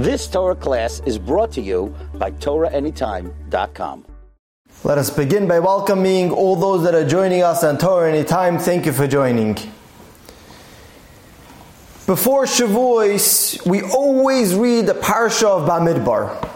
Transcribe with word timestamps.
This 0.00 0.26
Torah 0.28 0.56
class 0.56 1.02
is 1.04 1.18
brought 1.18 1.52
to 1.52 1.60
you 1.60 1.94
by 2.14 2.30
TorahAnytime.com. 2.30 4.06
Let 4.82 4.96
us 4.96 5.10
begin 5.10 5.46
by 5.46 5.58
welcoming 5.58 6.30
all 6.30 6.56
those 6.56 6.84
that 6.84 6.94
are 6.94 7.06
joining 7.06 7.42
us 7.42 7.62
on 7.62 7.76
Torah 7.76 8.10
Anytime. 8.10 8.58
Thank 8.58 8.86
you 8.86 8.92
for 8.92 9.06
joining. 9.06 9.58
Before 12.06 12.46
Shavuos, 12.46 13.66
we 13.66 13.82
always 13.82 14.54
read 14.54 14.86
the 14.86 14.94
parsha 14.94 15.44
of 15.44 15.68
Bamidbar. 15.68 16.48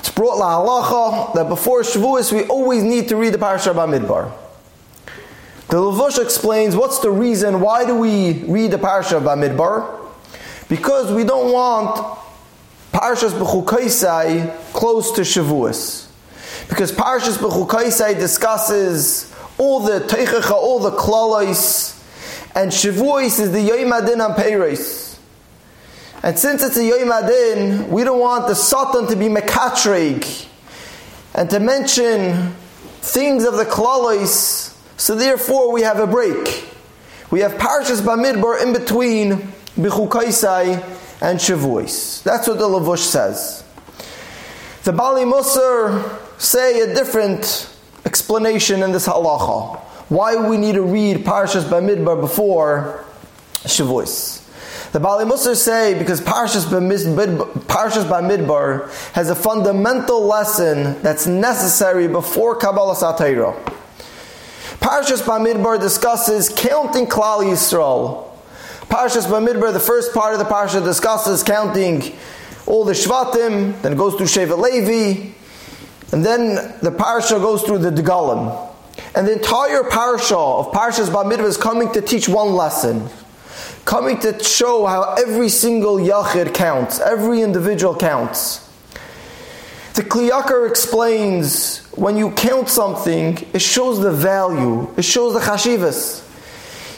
It's 0.00 0.10
brought 0.10 0.38
la 0.38 0.60
halacha 0.60 1.34
that 1.34 1.48
before 1.48 1.82
Shavuos 1.82 2.32
we 2.32 2.42
always 2.48 2.82
need 2.82 3.10
to 3.10 3.16
read 3.16 3.32
the 3.32 3.38
parsha 3.38 3.68
of 3.68 3.76
Bamidbar. 3.76 4.32
The 5.68 5.76
Levush 5.76 6.20
explains 6.20 6.74
what's 6.74 6.98
the 6.98 7.12
reason 7.12 7.60
why 7.60 7.86
do 7.86 7.94
we 7.94 8.42
read 8.42 8.72
the 8.72 8.78
parsha 8.78 9.18
of 9.18 9.22
Bamidbar? 9.22 10.01
Because 10.72 11.12
we 11.12 11.22
don't 11.22 11.52
want 11.52 12.18
Parshas 12.94 13.38
Bechukaisai 13.38 14.72
close 14.72 15.12
to 15.12 15.20
Shavuos. 15.20 16.06
Because 16.66 16.90
Parshas 16.90 17.36
Bechukaisai 17.36 18.18
discusses 18.18 19.30
all 19.58 19.80
the 19.80 20.00
Teichecha, 20.00 20.52
all 20.52 20.78
the 20.78 20.92
Klalais, 20.92 22.02
and 22.54 22.72
Shavuos 22.72 23.38
is 23.38 23.52
the 23.52 23.60
Yom 23.60 23.92
Adin 23.92 24.22
on 24.22 24.32
Peiros. 24.32 25.18
And 26.22 26.38
since 26.38 26.62
it's 26.62 26.78
a 26.78 26.86
Yom 26.86 27.12
Adin, 27.12 27.90
we 27.90 28.02
don't 28.02 28.20
want 28.20 28.48
the 28.48 28.54
Satan 28.54 29.06
to 29.08 29.14
be 29.14 29.26
Mekatreg 29.26 30.48
and 31.34 31.50
to 31.50 31.60
mention 31.60 32.54
things 33.02 33.44
of 33.44 33.56
the 33.56 33.66
Klalais, 33.66 34.74
so 34.96 35.16
therefore 35.16 35.70
we 35.70 35.82
have 35.82 35.98
a 35.98 36.06
break. 36.06 36.66
We 37.30 37.40
have 37.40 37.52
Parshas 37.60 38.00
Bamidbar 38.00 38.62
in 38.62 38.72
between 38.72 39.52
Bichukaisai 39.76 40.82
and 41.22 41.38
Shavuos. 41.38 42.22
That's 42.22 42.46
what 42.48 42.58
the 42.58 42.64
Lavush 42.64 42.98
says. 42.98 43.64
The 44.84 44.92
Bali 44.92 45.22
Musar 45.22 46.18
say 46.40 46.80
a 46.80 46.94
different 46.94 47.70
explanation 48.04 48.82
in 48.82 48.92
this 48.92 49.06
halacha. 49.06 49.78
Why 50.08 50.36
we 50.36 50.56
need 50.56 50.74
to 50.74 50.82
read 50.82 51.18
Parshas 51.18 51.62
Bamidbar 51.62 52.20
before 52.20 53.04
Shavuos. 53.64 54.40
The 54.90 55.00
Bali 55.00 55.24
Musar 55.24 55.56
say 55.56 55.96
because 55.96 56.20
Parshas 56.20 56.64
Bamidbar, 56.66 57.92
has 59.12 59.30
a 59.30 59.34
fundamental 59.34 60.26
lesson 60.26 61.00
that's 61.00 61.26
necessary 61.26 62.08
before 62.08 62.58
Kabbalas 62.58 63.00
HaTorah. 63.00 63.54
Parshas 64.80 65.22
Bamidbar 65.22 65.80
discusses 65.80 66.50
counting 66.50 67.06
Klal 67.06 67.44
Yisrael 67.44 68.31
Parshas 68.92 69.24
Bamidbar, 69.26 69.72
the 69.72 69.80
first 69.80 70.12
part 70.12 70.34
of 70.34 70.38
the 70.38 70.44
parsha 70.44 70.84
discusses 70.84 71.42
counting 71.42 72.12
all 72.66 72.84
the 72.84 72.92
Shvatim, 72.92 73.80
then 73.80 73.94
it 73.94 73.96
goes 73.96 74.16
through 74.16 74.26
Shevet 74.26 74.58
Levi, 74.58 75.30
and 76.12 76.22
then 76.22 76.56
the 76.82 76.90
parsha 76.90 77.40
goes 77.40 77.62
through 77.62 77.78
the 77.78 77.90
Degalim. 77.90 78.70
And 79.14 79.26
the 79.26 79.32
entire 79.32 79.84
parsha 79.84 80.36
of 80.36 80.72
Parshas 80.72 81.08
Bamidbar 81.08 81.46
is 81.46 81.56
coming 81.56 81.90
to 81.92 82.02
teach 82.02 82.28
one 82.28 82.52
lesson. 82.52 83.08
Coming 83.86 84.20
to 84.20 84.44
show 84.44 84.84
how 84.84 85.14
every 85.14 85.48
single 85.48 85.96
Yachid 85.96 86.52
counts, 86.52 87.00
every 87.00 87.40
individual 87.40 87.96
counts. 87.96 88.58
The 89.94 90.02
Kli 90.02 90.28
Yakar 90.28 90.68
explains 90.68 91.78
when 91.92 92.18
you 92.18 92.30
count 92.32 92.68
something, 92.68 93.38
it 93.54 93.62
shows 93.62 94.00
the 94.00 94.12
value, 94.12 94.92
it 94.98 95.06
shows 95.06 95.32
the 95.32 95.40
chashivas. 95.40 96.28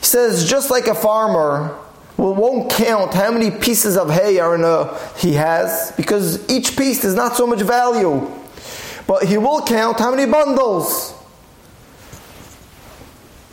He 0.00 0.04
says, 0.04 0.50
just 0.50 0.72
like 0.72 0.88
a 0.88 0.94
farmer 0.96 1.78
well, 2.16 2.34
won't 2.34 2.70
count 2.70 3.12
how 3.12 3.32
many 3.32 3.50
pieces 3.50 3.96
of 3.96 4.10
hay 4.10 4.38
are 4.38 4.54
in 4.54 4.62
a, 4.62 4.96
he 5.18 5.32
has 5.32 5.92
because 5.96 6.48
each 6.48 6.76
piece 6.76 7.04
is 7.04 7.14
not 7.14 7.36
so 7.36 7.46
much 7.46 7.60
value. 7.60 8.30
But 9.06 9.24
he 9.24 9.36
will 9.36 9.62
count 9.62 9.98
how 9.98 10.10
many 10.14 10.30
bundles. 10.30 11.12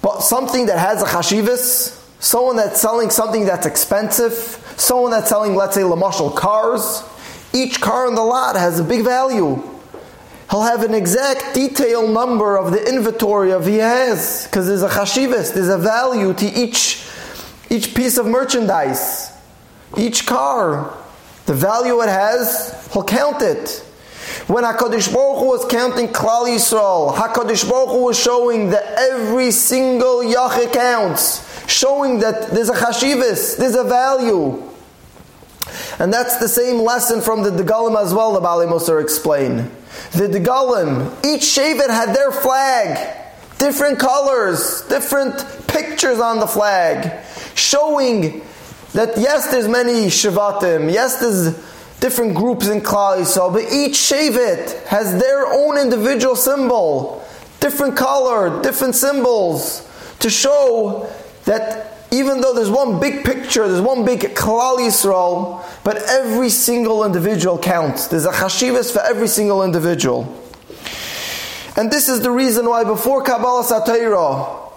But 0.01 0.21
something 0.21 0.67
that 0.67 0.77
has 0.77 1.01
a 1.01 1.05
chashivas, 1.05 1.99
someone 2.19 2.55
that's 2.55 2.79
selling 2.79 3.09
something 3.09 3.45
that's 3.45 3.65
expensive, 3.65 4.33
someone 4.77 5.11
that's 5.11 5.29
selling, 5.29 5.55
let's 5.55 5.75
say, 5.75 5.81
lamashal 5.81 6.35
cars, 6.35 7.03
each 7.53 7.81
car 7.81 8.07
in 8.07 8.15
the 8.15 8.23
lot 8.23 8.55
has 8.55 8.79
a 8.79 8.83
big 8.83 9.03
value. 9.03 9.61
He'll 10.49 10.63
have 10.63 10.83
an 10.83 10.93
exact 10.93 11.55
detail 11.55 12.07
number 12.07 12.57
of 12.57 12.71
the 12.71 12.87
inventory 12.87 13.51
of 13.51 13.65
he 13.65 13.77
has 13.77 14.45
because 14.45 14.67
there's 14.67 14.83
a 14.83 14.89
chashivas, 14.89 15.53
there's 15.53 15.69
a 15.69 15.77
value 15.77 16.33
to 16.33 16.45
each 16.45 17.07
each 17.71 17.95
piece 17.95 18.17
of 18.17 18.25
merchandise, 18.25 19.31
each 19.97 20.25
car, 20.25 20.97
the 21.45 21.53
value 21.53 22.01
it 22.01 22.09
has, 22.09 22.89
he'll 22.91 23.03
count 23.03 23.41
it. 23.41 23.79
When 24.47 24.65
HaKadosh 24.65 25.13
Baruch 25.13 25.39
Hu 25.39 25.45
was 25.45 25.65
counting 25.71 26.09
Klal 26.09 26.47
Yisrael, 26.47 27.15
HaKadosh 27.15 27.69
Baruch 27.69 27.89
Hu 27.89 28.03
was 28.03 28.19
showing 28.19 28.71
that 28.71 28.83
every 28.99 29.51
single 29.51 30.17
Yachid 30.17 30.73
counts, 30.73 31.71
showing 31.71 32.19
that 32.19 32.51
there's 32.51 32.69
a 32.69 32.73
chashivas, 32.73 33.57
there's 33.57 33.75
a 33.75 33.85
value. 33.85 34.61
And 35.97 36.11
that's 36.11 36.39
the 36.39 36.49
same 36.49 36.81
lesson 36.81 37.21
from 37.21 37.43
the 37.43 37.51
Degalim 37.51 38.01
as 38.01 38.13
well, 38.13 38.33
the 38.33 38.41
Bali 38.41 38.65
Musar 38.65 39.01
explain. 39.01 39.71
The 40.11 40.27
Degalim, 40.27 41.07
each 41.25 41.43
Shevet 41.43 41.89
had 41.89 42.13
their 42.13 42.31
flag, 42.31 43.15
different 43.59 43.97
colors, 43.97 44.81
different 44.89 45.45
pictures 45.67 46.19
on 46.19 46.39
the 46.39 46.47
flag 46.47 47.23
showing 47.71 48.41
that 48.93 49.17
yes, 49.17 49.49
there's 49.49 49.67
many 49.67 50.07
Shavatim, 50.07 50.91
yes, 50.91 51.19
there's 51.19 51.55
different 52.01 52.35
groups 52.35 52.67
in 52.67 52.81
Klal 52.81 53.19
Yisrael, 53.19 53.53
but 53.53 53.63
each 53.71 53.93
Shavit 53.93 54.85
has 54.87 55.17
their 55.19 55.47
own 55.47 55.77
individual 55.77 56.35
symbol, 56.35 57.25
different 57.61 57.95
color, 57.95 58.61
different 58.61 58.95
symbols, 58.95 59.87
to 60.19 60.29
show 60.29 61.09
that 61.45 61.97
even 62.11 62.41
though 62.41 62.53
there's 62.53 62.69
one 62.69 62.99
big 62.99 63.23
picture, 63.23 63.65
there's 63.67 63.79
one 63.79 64.03
big 64.03 64.19
Klal 64.35 64.77
Yisrael, 64.77 65.63
but 65.85 65.97
every 66.09 66.49
single 66.49 67.05
individual 67.05 67.57
counts. 67.57 68.07
There's 68.07 68.25
a 68.25 68.31
chashivas 68.31 68.91
for 68.91 68.99
every 68.99 69.29
single 69.29 69.63
individual. 69.63 70.23
And 71.77 71.89
this 71.89 72.09
is 72.09 72.19
the 72.19 72.31
reason 72.31 72.67
why 72.67 72.83
before 72.83 73.23
Kabbalas 73.23 73.71
HaTorah, 73.71 74.73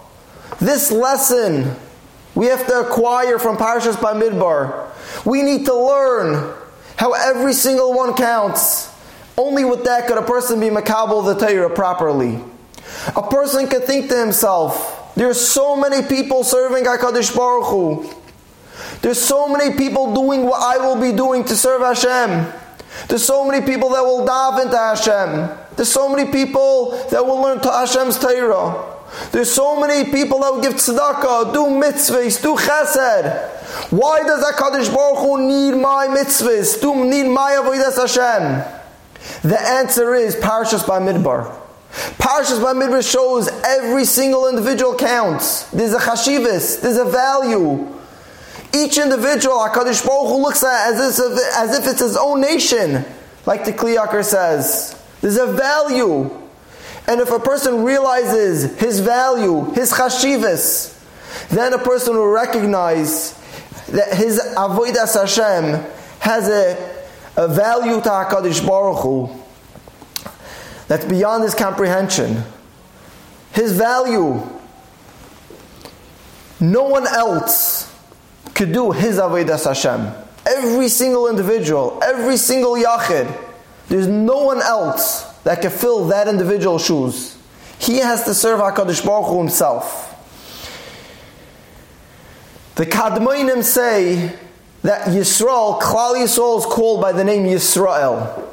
this 0.59 0.91
lesson 0.91 1.75
we 2.35 2.47
have 2.47 2.67
to 2.67 2.81
acquire 2.81 3.39
from 3.39 3.57
Parshas 3.57 3.95
Bamidbar. 3.95 4.89
We 5.25 5.41
need 5.41 5.65
to 5.65 5.73
learn 5.73 6.53
how 6.97 7.13
every 7.13 7.53
single 7.53 7.93
one 7.93 8.13
counts. 8.13 8.91
Only 9.37 9.65
with 9.65 9.85
that 9.85 10.07
could 10.07 10.17
a 10.17 10.21
person 10.21 10.59
be 10.59 10.67
makabel 10.67 11.25
the 11.25 11.45
Torah 11.45 11.69
properly. 11.69 12.39
A 13.15 13.27
person 13.27 13.67
can 13.67 13.81
think 13.81 14.09
to 14.09 14.17
himself, 14.17 15.13
there's 15.15 15.39
so 15.39 15.75
many 15.75 16.05
people 16.07 16.43
serving 16.43 16.83
HaKadosh 16.83 17.35
Baruch 17.35 17.67
Hu. 17.67 18.09
There's 19.01 19.21
so 19.21 19.47
many 19.47 19.75
people 19.77 20.13
doing 20.13 20.43
what 20.43 20.61
I 20.61 20.77
will 20.77 20.99
be 20.99 21.15
doing 21.15 21.43
to 21.45 21.55
serve 21.55 21.81
Hashem. 21.81 22.51
There's 23.07 23.25
so 23.25 23.49
many 23.49 23.65
people 23.65 23.89
that 23.89 24.01
will 24.01 24.25
dive 24.25 24.65
into 24.65 24.77
Hashem. 24.77 25.57
There's 25.75 25.91
so 25.91 26.13
many 26.13 26.31
people 26.31 26.91
that 27.11 27.25
will 27.25 27.41
learn 27.41 27.59
to 27.61 27.69
Hashem's 27.69 28.17
Torah. 28.17 28.94
There's 29.31 29.51
so 29.51 29.79
many 29.79 30.11
people 30.11 30.39
that 30.39 30.53
will 30.53 30.61
give 30.61 30.73
tzedakah, 30.73 31.53
do 31.53 31.65
mitzvahs, 31.65 32.41
do 32.41 32.55
chesed. 32.55 33.91
Why 33.91 34.21
does 34.23 34.43
HaKadosh 34.43 34.93
Baruch 34.93 35.19
Hu 35.19 35.47
need 35.47 35.79
my 35.79 36.07
mitzvahs, 36.07 36.81
do 36.81 37.05
need 37.05 37.29
my 37.29 37.51
avodas 37.51 37.97
Hashem? 37.97 38.81
The 39.43 39.59
answer 39.59 40.15
is 40.15 40.35
parashas 40.35 40.87
by 40.87 40.99
Parshas 40.99 41.23
Bamidbar. 41.23 41.61
Parshas 42.17 42.59
Bamidbar 42.59 43.09
shows 43.09 43.47
every 43.63 44.05
single 44.05 44.47
individual 44.47 44.95
counts. 44.95 45.63
There's 45.71 45.93
a 45.93 45.99
chashivas, 45.99 46.81
there's 46.81 46.97
a 46.97 47.05
value. 47.05 47.91
Each 48.73 48.97
individual, 48.97 49.57
HaKadosh 49.57 50.05
Baruch 50.05 50.27
Hu 50.27 50.41
looks 50.41 50.63
at 50.63 50.93
as 50.93 51.19
if, 51.19 51.39
as 51.55 51.79
if 51.79 51.87
it's 51.87 52.01
his 52.01 52.17
own 52.17 52.41
nation, 52.41 53.05
like 53.45 53.65
the 53.65 53.71
Kli 53.71 53.95
Yakar 53.97 54.23
says. 54.23 55.01
There's 55.21 55.37
a 55.37 55.47
value. 55.47 56.44
And 57.07 57.21
if 57.21 57.29
a 57.31 57.39
person 57.39 57.83
realizes 57.83 58.77
his 58.79 58.99
value, 58.99 59.71
his 59.71 59.91
chashivas, 59.91 60.91
then 61.49 61.73
a 61.73 61.77
person 61.77 62.15
will 62.15 62.27
recognize 62.27 63.33
that 63.87 64.15
his 64.15 64.39
avodas 64.57 65.13
Hashem 65.13 65.85
has 66.19 66.49
a, 66.49 67.03
a 67.37 67.47
value 67.47 68.01
to 68.01 68.09
Hakadosh 68.09 68.65
Baruch 68.65 69.03
Hu 69.03 69.29
that's 70.87 71.05
beyond 71.05 71.43
his 71.43 71.53
comprehension. 71.53 72.43
His 73.53 73.71
value, 73.73 74.41
no 76.59 76.83
one 76.83 77.05
else 77.05 77.93
could 78.55 78.71
do 78.71 78.91
his 78.91 79.17
avodas 79.17 79.65
Hashem. 79.65 80.11
Every 80.47 80.89
single 80.89 81.27
individual, 81.27 81.99
every 82.03 82.37
single 82.37 82.73
yachid, 82.73 83.31
there's 83.89 84.07
no 84.07 84.43
one 84.43 84.61
else 84.61 85.34
that 85.45 85.61
can 85.61 85.69
fill 85.69 86.07
that 86.07 86.27
individual's 86.27 86.83
shoes. 86.83 87.37
He 87.77 87.99
has 87.99 88.23
to 88.25 88.33
serve 88.33 88.59
HaKadosh 88.59 89.05
Baruch 89.05 89.29
Hu 89.29 89.37
himself. 89.37 90.11
The 92.73 92.87
Kadmoinim 92.87 93.63
say 93.63 94.35
that 94.81 95.07
Yisrael, 95.07 95.79
Klal 95.79 96.15
Yisrael 96.15 96.57
is 96.57 96.65
called 96.65 96.99
by 96.99 97.11
the 97.11 97.23
name 97.23 97.45
Yisrael. 97.45 98.43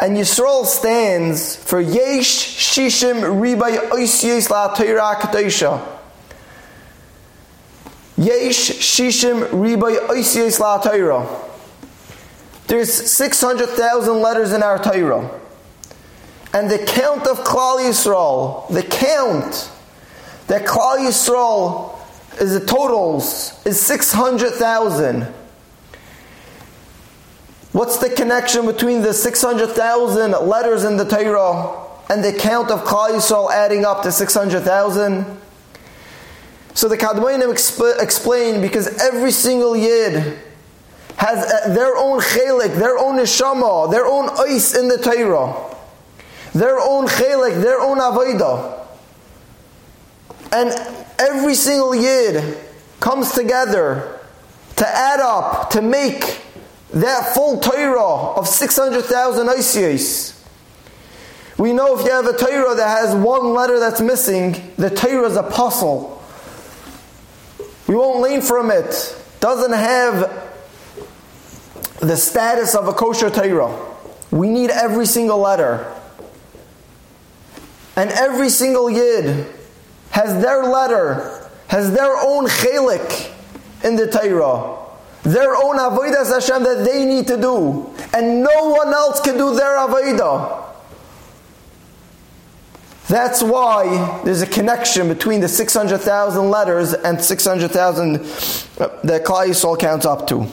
And 0.00 0.16
Yisrael 0.16 0.64
stands 0.64 1.54
for 1.54 1.82
Yesh 1.82 2.56
Shishim 2.56 3.20
Ribay 3.20 3.90
Oisyes 3.90 4.48
La 4.48 4.74
Torah 4.74 5.16
Kadosha. 5.20 5.86
Yesh 8.16 8.70
Shishim 8.70 9.48
Ribay 9.50 9.98
Oisyes 10.08 10.58
La 10.58 10.78
Torah. 10.78 11.28
There's 12.68 13.10
600,000 13.10 14.20
letters 14.22 14.52
in 14.52 14.62
our 14.62 14.82
Torah. 14.82 15.40
And 16.52 16.70
the 16.70 16.78
count 16.78 17.26
of 17.26 17.38
Klal 17.40 17.78
Yisrael, 17.78 18.68
the 18.68 18.82
count 18.82 19.70
that 20.46 20.64
Klal 20.66 20.98
Yisrael 20.98 21.98
is 22.40 22.58
the 22.58 22.64
totals 22.64 23.60
is 23.66 23.80
600,000. 23.80 25.22
What's 27.72 27.98
the 27.98 28.08
connection 28.08 28.64
between 28.64 29.02
the 29.02 29.12
600,000 29.12 30.30
letters 30.32 30.84
in 30.84 30.96
the 30.96 31.04
Torah 31.04 31.86
and 32.08 32.24
the 32.24 32.32
count 32.32 32.70
of 32.70 32.80
Klal 32.80 33.10
Yisrael 33.10 33.50
adding 33.52 33.84
up 33.84 34.02
to 34.04 34.12
600,000? 34.12 35.38
So 36.72 36.88
the 36.88 36.96
Kadmoinim 36.96 37.52
exp- 37.52 38.00
explain 38.00 38.62
because 38.62 38.86
every 38.98 39.32
single 39.32 39.76
Yid 39.76 40.38
has 41.16 41.52
uh, 41.52 41.74
their 41.74 41.96
own 41.96 42.20
chelik, 42.20 42.76
their 42.78 42.96
own 42.96 43.18
neshama, 43.18 43.90
their 43.90 44.06
own 44.06 44.30
ice 44.38 44.74
in 44.74 44.88
the 44.88 44.96
Torah, 44.96 45.54
their 46.58 46.78
own 46.78 47.06
chelik, 47.06 47.62
their 47.62 47.80
own 47.80 47.98
avodah. 47.98 48.86
And 50.52 50.70
every 51.18 51.54
single 51.54 51.94
Yid 51.94 52.58
comes 53.00 53.32
together 53.32 54.20
to 54.76 54.88
add 54.88 55.20
up, 55.20 55.70
to 55.70 55.82
make 55.82 56.42
that 56.92 57.34
full 57.34 57.60
Torah 57.60 58.34
of 58.34 58.48
600,000 58.48 59.46
ICAs. 59.46 60.34
We 61.58 61.72
know 61.72 61.98
if 61.98 62.04
you 62.04 62.12
have 62.12 62.26
a 62.26 62.36
Torah 62.36 62.74
that 62.74 62.88
has 62.88 63.14
one 63.14 63.52
letter 63.52 63.78
that's 63.78 64.00
missing, 64.00 64.72
the 64.76 64.90
Torah 64.90 65.28
is 65.28 65.36
a 65.36 65.42
pasul. 65.42 66.22
We 67.86 67.94
won't 67.94 68.20
lein 68.20 68.40
from 68.40 68.70
it. 68.70 69.16
Doesn't 69.40 69.72
have 69.72 70.54
the 72.00 72.16
status 72.16 72.74
of 72.74 72.86
a 72.86 72.92
kosher 72.92 73.30
Torah. 73.30 73.76
We 74.30 74.48
need 74.48 74.70
every 74.70 75.06
single 75.06 75.38
letter. 75.38 75.94
And 77.98 78.10
every 78.12 78.48
single 78.48 78.88
Yid 78.88 79.46
has 80.12 80.40
their 80.40 80.64
letter, 80.64 81.50
has 81.66 81.92
their 81.92 82.16
own 82.16 82.46
chelik 82.46 83.34
in 83.84 83.96
the 83.96 84.06
Torah 84.06 84.78
their 85.22 85.54
own 85.56 85.76
avodas 85.76 86.32
Hashem 86.32 86.62
that 86.62 86.84
they 86.84 87.04
need 87.04 87.26
to 87.26 87.36
do, 87.36 87.92
and 88.14 88.42
no 88.42 88.70
one 88.70 88.88
else 88.94 89.20
can 89.20 89.36
do 89.36 89.54
their 89.54 89.76
avodah. 89.76 90.64
That's 93.08 93.42
why 93.42 94.20
there's 94.24 94.42
a 94.42 94.46
connection 94.46 95.08
between 95.08 95.40
the 95.40 95.48
600,000 95.48 96.50
letters 96.50 96.92
and 96.92 97.20
600,000 97.20 98.16
uh, 98.16 98.20
that 99.04 99.24
Klal 99.24 99.48
Yisrael 99.48 99.78
counts 99.78 100.04
up 100.04 100.26
to. 100.28 100.46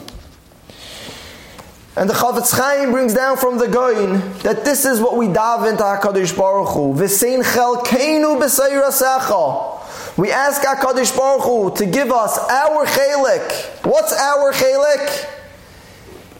And 1.96 2.10
the 2.10 2.14
Chafetz 2.14 2.52
Chaim 2.54 2.90
brings 2.90 3.14
down 3.14 3.38
from 3.38 3.56
the 3.56 3.68
Gaon 3.68 4.20
that 4.40 4.66
this 4.66 4.84
is 4.84 5.00
what 5.00 5.16
we 5.16 5.28
daven 5.28 5.78
to 5.78 5.82
HaKadosh 5.82 6.36
Baruch 6.36 6.68
Hu. 6.68 6.92
V'sein 6.92 7.42
chelkeinu 7.42 8.38
b'seirasecha. 8.38 10.18
We 10.18 10.30
ask 10.30 10.60
HaKadosh 10.60 11.16
Baruch 11.16 11.42
Hu 11.42 11.74
to 11.76 11.86
give 11.86 12.12
us 12.12 12.36
our 12.38 12.84
chelik. 12.84 13.86
What's 13.86 14.12
our 14.12 14.52
chelik? 14.52 15.26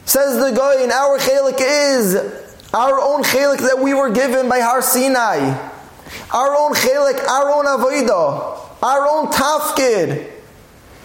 Says 0.05 0.37
the 0.37 0.49
and 0.82 0.93
our 0.93 1.19
chelik 1.19 1.56
is 1.58 2.17
our 2.75 3.00
own 3.00 3.23
chelik 3.25 3.61
that 3.61 3.79
we 3.81 3.94
were 3.94 4.11
given 4.11 4.50
by 4.50 4.61
Har 4.61 4.82
Sinai. 4.82 5.38
Our 6.35 6.55
own 6.55 6.75
chelik, 6.75 7.26
our 7.26 7.50
own 7.50 7.64
avodah, 7.64 8.58
our 8.82 9.08
own 9.08 9.29
tafkid. 9.29 10.31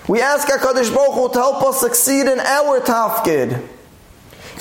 We 0.10 0.20
ask 0.20 0.46
HaKadosh 0.46 0.94
Baruch 0.94 1.14
Hu 1.14 1.30
to 1.30 1.40
help 1.40 1.64
us 1.64 1.80
succeed 1.80 2.28
in 2.28 2.42
our 2.42 2.82
tafkid. 2.82 3.66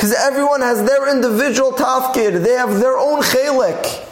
Because 0.01 0.15
everyone 0.15 0.63
has 0.63 0.83
their 0.83 1.15
individual 1.15 1.73
tafkid. 1.73 2.43
They 2.43 2.55
have 2.55 2.81
their 2.81 2.97
own 2.97 3.21
chelik 3.21 4.07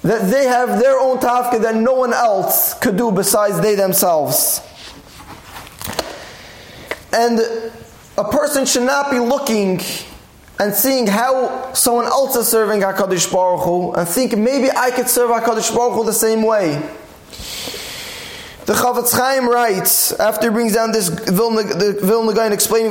that 0.00 0.30
they 0.30 0.44
have 0.46 0.80
their 0.80 0.98
own 0.98 1.18
tafka 1.18 1.60
that 1.60 1.74
no 1.74 1.92
one 1.92 2.14
else 2.14 2.72
could 2.72 2.96
do 2.96 3.12
besides 3.12 3.60
they 3.60 3.74
themselves. 3.74 4.62
And 7.12 7.38
a 8.16 8.24
person 8.24 8.64
should 8.64 8.84
not 8.84 9.10
be 9.10 9.18
looking 9.18 9.82
and 10.58 10.72
seeing 10.72 11.06
how 11.06 11.74
someone 11.74 12.06
else 12.06 12.34
is 12.36 12.48
serving 12.48 12.80
HaKadosh 12.80 13.30
Baruch 13.30 13.62
Hu 13.62 13.92
and 13.92 14.08
think 14.08 14.38
maybe 14.38 14.70
I 14.70 14.90
could 14.90 15.10
serve 15.10 15.28
HaKadosh 15.32 15.76
Baruch 15.76 15.96
Hu 15.96 16.04
the 16.04 16.14
same 16.14 16.40
way. 16.40 16.82
The 18.66 18.72
Chafetz 18.72 19.12
Chaim 19.12 19.48
writes, 19.48 20.12
after 20.14 20.48
he 20.48 20.52
brings 20.52 20.74
down 20.74 20.90
this 20.90 21.08
Vilna, 21.08 21.62
the 21.62 22.00
Vilna 22.02 22.32
and 22.40 22.52
explaining 22.52 22.90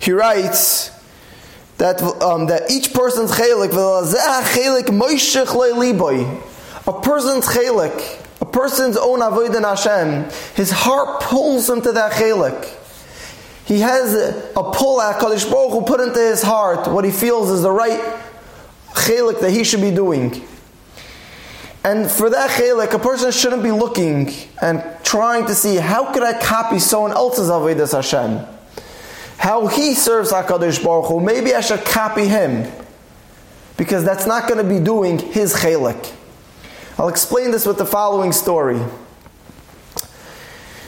he 0.00 0.10
writes, 0.10 0.90
that 1.78 2.02
um, 2.20 2.46
that 2.46 2.68
each 2.68 2.92
person's 2.92 3.30
chelik 3.30 3.70
chelik 4.46 4.88
a 6.86 7.00
person's 7.00 7.46
chelik, 7.46 8.26
a 8.40 8.44
person's 8.44 8.96
own 8.96 9.20
avodah 9.20 9.62
Hashem, 9.62 10.30
his 10.56 10.72
heart 10.72 11.20
pulls 11.22 11.70
him 11.70 11.80
to 11.82 11.92
that 11.92 12.10
chelik. 12.10 12.68
He 13.66 13.78
has 13.78 14.14
a 14.14 14.72
pull 14.72 15.00
at 15.00 15.20
Kadosh 15.20 15.48
Baruch 15.48 15.70
Hu 15.70 15.82
put 15.82 16.00
into 16.00 16.18
his 16.18 16.42
heart 16.42 16.90
what 16.90 17.04
he 17.04 17.12
feels 17.12 17.50
is 17.50 17.62
the 17.62 17.70
right 17.70 18.00
chelik 18.94 19.40
that 19.42 19.52
he 19.52 19.62
should 19.62 19.80
be 19.80 19.92
doing. 19.92 20.44
And 21.84 22.10
for 22.10 22.30
that 22.30 22.50
chelik, 22.50 22.92
a 22.94 22.98
person 22.98 23.30
shouldn't 23.30 23.62
be 23.62 23.70
looking 23.70 24.32
and 24.60 24.82
trying 25.04 25.46
to 25.46 25.54
see 25.54 25.76
how 25.76 26.12
could 26.12 26.22
I 26.22 26.40
copy 26.40 26.78
someone 26.78 27.12
else's 27.12 27.50
avodah 27.50 27.92
Hashem 27.92 28.54
how 29.44 29.66
he 29.66 29.94
serves 29.94 30.32
HaKadosh 30.32 30.82
Baruch 30.82 31.06
Hu, 31.06 31.20
maybe 31.20 31.54
I 31.54 31.60
should 31.60 31.84
copy 31.84 32.26
him. 32.26 32.70
Because 33.76 34.02
that's 34.02 34.26
not 34.26 34.48
going 34.48 34.56
to 34.56 34.68
be 34.68 34.82
doing 34.82 35.18
his 35.18 35.52
chalik. 35.54 36.14
I'll 36.96 37.08
explain 37.08 37.50
this 37.50 37.66
with 37.66 37.76
the 37.76 37.84
following 37.84 38.32
story. 38.32 38.80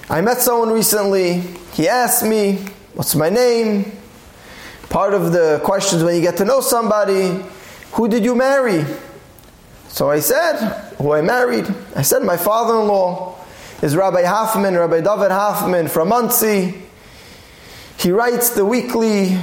I 0.08 0.22
met 0.22 0.40
someone 0.40 0.70
recently. 0.70 1.40
He 1.74 1.86
asked 1.86 2.24
me, 2.24 2.64
What's 2.94 3.14
my 3.14 3.28
name? 3.28 3.92
Part 4.88 5.12
of 5.12 5.32
the 5.32 5.60
questions 5.62 6.02
when 6.02 6.14
you 6.14 6.22
get 6.22 6.38
to 6.38 6.46
know 6.46 6.62
somebody, 6.62 7.44
who 7.92 8.08
did 8.08 8.24
you 8.24 8.34
marry? 8.34 8.86
So 9.96 10.10
I 10.10 10.20
said, 10.20 10.58
Who 10.98 11.12
I 11.12 11.22
married? 11.22 11.64
I 11.94 12.02
said, 12.02 12.22
My 12.22 12.36
father 12.36 12.82
in 12.82 12.86
law 12.86 13.34
is 13.80 13.96
Rabbi 13.96 14.24
Hoffman, 14.24 14.76
Rabbi 14.76 15.00
David 15.00 15.30
Hoffman 15.30 15.88
from 15.88 16.08
Monsey. 16.08 16.82
He 17.96 18.10
writes 18.10 18.50
the 18.50 18.66
weekly 18.66 19.38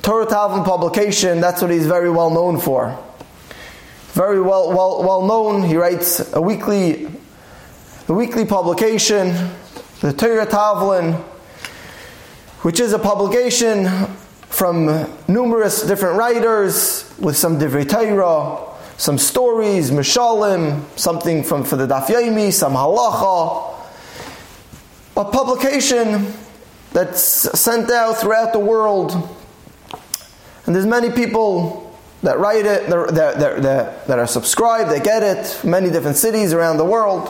Torah 0.00 0.24
Tavlin 0.24 0.64
publication. 0.64 1.42
That's 1.42 1.60
what 1.60 1.70
he's 1.70 1.86
very 1.86 2.08
well 2.08 2.30
known 2.30 2.58
for. 2.58 2.98
Very 4.14 4.40
well, 4.40 4.70
well, 4.70 5.02
well 5.02 5.26
known. 5.26 5.62
He 5.62 5.76
writes 5.76 6.32
a 6.32 6.40
weekly, 6.40 7.10
a 8.08 8.14
weekly 8.14 8.46
publication, 8.46 9.50
the 10.00 10.14
Torah 10.14 10.46
Tavlin, 10.46 11.16
which 12.62 12.80
is 12.80 12.94
a 12.94 12.98
publication 12.98 13.90
from 14.48 15.14
numerous 15.28 15.82
different 15.82 16.16
writers 16.16 17.12
with 17.18 17.36
some 17.36 17.58
divrei 17.58 17.86
Torah, 17.86 18.75
some 18.96 19.18
stories, 19.18 19.90
mishalim, 19.90 20.82
something 20.98 21.42
from 21.42 21.64
for 21.64 21.76
the 21.76 21.86
Daf 21.86 22.06
Yomi, 22.06 22.52
some 22.52 22.72
halacha. 22.74 23.74
A 25.16 25.24
publication 25.24 26.32
that's 26.92 27.20
sent 27.58 27.90
out 27.90 28.18
throughout 28.18 28.52
the 28.52 28.58
world. 28.58 29.12
And 30.66 30.74
there's 30.74 30.86
many 30.86 31.10
people 31.10 31.96
that 32.22 32.38
write 32.38 32.66
it, 32.66 32.88
that, 32.88 33.14
that, 33.14 33.62
that, 33.62 34.06
that 34.06 34.18
are 34.18 34.26
subscribed, 34.26 34.90
they 34.90 35.00
get 35.00 35.22
it, 35.22 35.64
many 35.64 35.90
different 35.90 36.16
cities 36.16 36.52
around 36.52 36.78
the 36.78 36.84
world. 36.84 37.28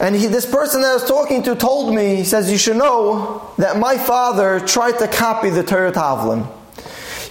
And 0.00 0.14
he, 0.14 0.26
this 0.26 0.44
person 0.44 0.82
that 0.82 0.90
I 0.90 0.94
was 0.94 1.08
talking 1.08 1.42
to 1.44 1.54
told 1.54 1.94
me, 1.94 2.16
he 2.16 2.24
says, 2.24 2.50
You 2.50 2.58
should 2.58 2.76
know 2.76 3.52
that 3.58 3.78
my 3.78 3.96
father 3.96 4.60
tried 4.60 4.98
to 4.98 5.08
copy 5.08 5.50
the 5.50 5.62
Torah 5.62 5.92
Tavlin. 5.92 6.46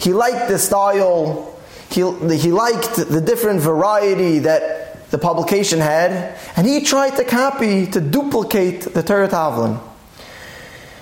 He 0.01 0.13
liked 0.13 0.47
the 0.47 0.57
style, 0.57 1.52
he, 1.93 2.01
he 2.37 2.51
liked 2.51 2.95
the 2.95 3.21
different 3.21 3.61
variety 3.61 4.39
that 4.39 5.09
the 5.11 5.17
publication 5.17 5.79
had, 5.79 6.37
and 6.55 6.65
he 6.65 6.81
tried 6.81 7.15
to 7.17 7.23
copy, 7.23 7.87
to 7.87 8.01
duplicate 8.01 8.81
the 8.81 9.03
Torah 9.03 9.27
Tavlin. 9.27 9.79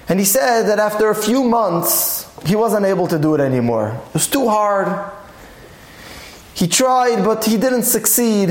And 0.10 0.20
he 0.20 0.26
said 0.26 0.64
that 0.64 0.80
after 0.80 1.10
a 1.10 1.16
few 1.16 1.44
months, 1.44 2.28
he 2.46 2.56
wasn't 2.56 2.86
able 2.86 3.08
to 3.08 3.18
do 3.18 3.36
it 3.36 3.40
anymore. 3.40 4.00
It 4.10 4.14
was 4.14 4.28
too 4.28 4.50
hard. 4.50 5.12
He 6.54 6.68
tried, 6.68 7.24
but 7.24 7.46
he 7.46 7.58
didn't 7.58 7.84
succeed, 7.84 8.50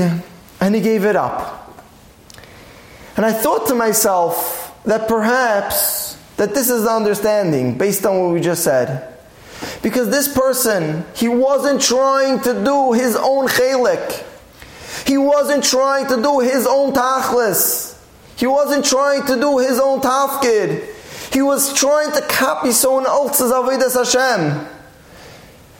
and 0.59 0.75
he 0.75 0.81
gave 0.81 1.05
it 1.05 1.15
up. 1.15 1.57
And 3.15 3.25
I 3.25 3.33
thought 3.33 3.67
to 3.67 3.75
myself, 3.75 4.61
that 4.85 5.07
perhaps 5.07 6.17
that 6.37 6.53
this 6.53 6.69
is 6.69 6.83
the 6.83 6.91
understanding 6.91 7.77
based 7.77 8.05
on 8.05 8.19
what 8.19 8.33
we 8.33 8.41
just 8.41 8.63
said. 8.63 9.10
Because 9.81 10.09
this 10.09 10.27
person, 10.33 11.05
he 11.15 11.27
wasn't 11.27 11.81
trying 11.81 12.39
to 12.41 12.63
do 12.63 12.93
his 12.93 13.15
own 13.15 13.47
chalik. 13.47 14.25
He 15.07 15.17
wasn't 15.17 15.63
trying 15.63 16.07
to 16.07 16.21
do 16.21 16.39
his 16.39 16.67
own 16.67 16.93
tachlis. 16.93 17.97
He 18.35 18.47
wasn't 18.47 18.85
trying 18.85 19.25
to 19.27 19.35
do 19.39 19.59
his 19.59 19.79
own 19.79 20.01
tafkid. 20.01 20.87
He 21.31 21.41
was 21.41 21.73
trying 21.73 22.11
to 22.11 22.21
copy 22.21 22.71
someone 22.71 23.05
else's 23.05 23.51
Avodas 23.51 23.93
Hashem. 23.93 24.67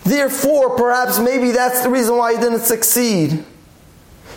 Therefore, 0.03 0.77
perhaps 0.77 1.19
maybe 1.19 1.51
that's 1.51 1.81
the 1.81 1.89
reason 1.89 2.17
why 2.17 2.33
he 2.33 2.39
didn't 2.39 2.61
succeed. 2.61 3.43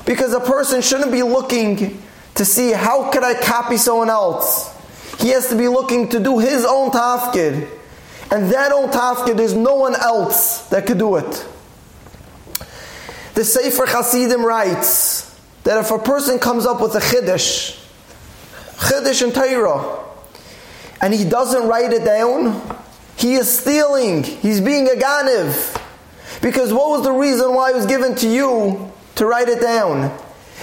Because 0.05 0.33
a 0.33 0.41
person 0.41 0.83
shouldn't 0.83 1.13
be 1.13 1.23
looking 1.23 2.03
to 2.35 2.45
see 2.45 2.73
how 2.73 3.11
could 3.11 3.23
I 3.23 3.35
copy 3.41 3.77
someone 3.77 4.11
else. 4.11 4.71
He 5.21 5.29
has 5.29 5.49
to 5.49 5.57
be 5.57 5.69
looking 5.69 6.09
to 6.11 6.21
do 6.21 6.39
his 6.39 6.65
own 6.65 6.91
tafkid. 6.91 7.69
And 8.35 8.51
that 8.51 8.73
own 8.73 8.91
tafkid, 8.91 9.37
there's 9.37 9.55
no 9.55 9.77
one 9.77 9.95
else 9.95 10.69
that 10.71 10.87
could 10.87 10.99
do 10.99 11.15
it. 11.15 11.47
The 13.35 13.45
Sefer 13.45 13.87
Hasidim 13.87 14.45
writes 14.45 15.41
that 15.63 15.79
if 15.79 15.93
a 15.93 16.01
person 16.01 16.41
comes 16.41 16.67
up 16.67 16.81
with 16.81 16.97
a 16.97 16.99
chiddush, 16.99 17.79
chiddush 18.77 19.23
and 19.23 19.33
Torah, 19.33 20.05
and 21.01 21.15
he 21.15 21.25
doesn't 21.25 21.69
write 21.69 21.93
it 21.93 22.05
down, 22.05 22.61
he 23.17 23.35
is 23.35 23.57
stealing. 23.57 24.25
He's 24.25 24.61
being 24.61 24.89
a 24.89 24.97
ganiv. 24.97 25.81
Because 26.43 26.73
what 26.73 26.91
was 26.91 27.05
the 27.05 27.13
reason 27.13 27.55
why 27.55 27.71
it 27.71 27.77
was 27.77 27.87
given 27.87 28.17
to 28.17 28.29
you 28.29 28.93
to 29.15 29.27
write 29.27 29.49
it 29.49 29.61
down? 29.61 30.11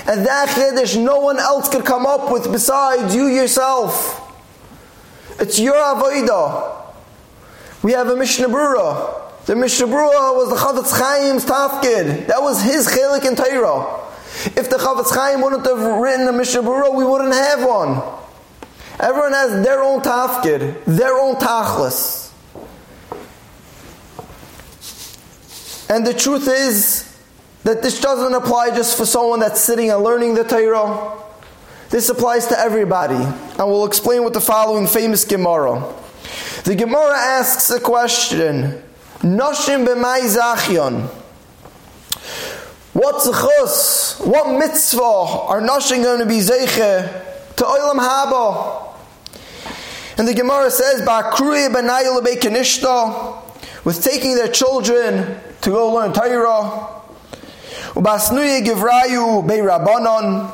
And 0.07 0.25
that 0.25 0.49
chiddush 0.49 1.01
no 1.01 1.21
one 1.21 1.39
else 1.39 1.69
could 1.69 1.85
come 1.85 2.05
up 2.05 2.33
with 2.33 2.51
besides 2.51 3.15
you 3.15 3.27
yourself. 3.27 4.17
It's 5.39 5.57
your 5.57 5.75
avodah. 5.75 6.80
We 7.83 7.93
have 7.93 8.07
a 8.07 8.15
Mishnah 8.15 8.47
Brura. 8.47 9.45
The 9.45 9.55
Mishnah 9.55 9.87
Brura 9.87 10.35
was 10.35 10.49
the 10.49 10.55
Chafetz 10.55 10.97
Chaim's 10.97 11.45
tafkid. 11.45 12.27
That 12.27 12.41
was 12.41 12.61
his 12.61 12.87
chelik 12.87 13.25
in 13.25 13.35
Torah. 13.35 14.07
If 14.55 14.69
the 14.69 14.77
Chafetz 14.77 15.13
Chaim 15.13 15.41
wouldn't 15.41 15.65
have 15.65 15.99
written 15.99 16.25
the 16.25 16.33
Mishnah 16.33 16.61
Brura, 16.61 16.93
we 16.93 17.03
wouldn't 17.03 17.33
have 17.33 17.67
one. 17.67 18.01
Everyone 18.99 19.31
has 19.31 19.65
their 19.65 19.81
own 19.81 20.01
tafkid, 20.01 20.85
their 20.85 21.17
own 21.17 21.35
tachlis. 21.35 22.31
And 25.89 26.05
the 26.05 26.13
truth 26.13 26.47
is 26.47 27.17
that 27.63 27.81
this 27.81 27.99
doesn't 27.99 28.33
apply 28.33 28.69
just 28.75 28.95
for 28.95 29.05
someone 29.05 29.39
that's 29.39 29.59
sitting 29.59 29.89
and 29.89 30.03
learning 30.03 30.35
the 30.35 30.43
Torah. 30.43 31.17
This 31.89 32.09
applies 32.09 32.47
to 32.47 32.59
everybody. 32.59 33.15
And 33.15 33.57
we'll 33.57 33.85
explain 33.85 34.23
with 34.23 34.33
the 34.33 34.39
following 34.39 34.87
famous 34.87 35.25
Gemara. 35.25 35.93
The 36.63 36.75
Gemara 36.75 37.17
asks 37.17 37.71
a 37.71 37.79
question 37.79 38.83
Noshim 39.21 39.83
b'mai 39.83 40.21
zachyon. 40.21 41.07
What 42.93 43.25
what 44.27 44.59
mitzvah 44.59 45.01
are 45.01 45.59
Noshim 45.59 46.03
going 46.03 46.19
to 46.19 46.27
be 46.27 46.37
zeiche 46.37 47.55
to 47.55 47.63
oilam 47.63 47.97
haba? 47.97 48.93
And 50.19 50.27
the 50.27 50.35
Gemara 50.35 50.69
says, 50.69 51.01
Ba'kruya 51.01 51.73
b'nayil 51.73 52.21
kanishta, 52.35 53.41
with 53.83 54.03
taking 54.03 54.35
their 54.35 54.49
children 54.49 55.39
to 55.61 55.69
go 55.71 55.91
learn 55.91 56.13
Torah. 56.13 57.01
Ubasnuya 57.95 58.63
givrayu 58.63 59.47
be'rabanon, 59.47 60.51